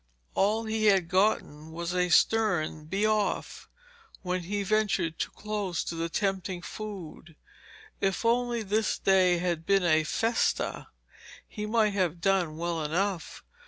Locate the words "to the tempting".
5.83-6.63